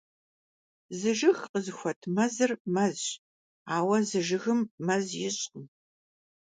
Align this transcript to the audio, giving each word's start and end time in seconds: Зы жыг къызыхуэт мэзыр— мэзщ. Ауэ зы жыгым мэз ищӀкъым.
Зы 0.99 1.11
жыг 1.19 1.39
къызыхуэт 1.51 2.01
мэзыр— 2.15 2.51
мэзщ. 2.73 3.07
Ауэ 3.75 3.97
зы 4.09 4.19
жыгым 4.27 4.59
мэз 4.85 5.05
ищӀкъым. 5.27 5.65